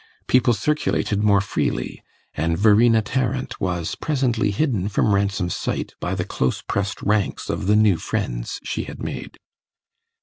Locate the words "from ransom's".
4.89-5.55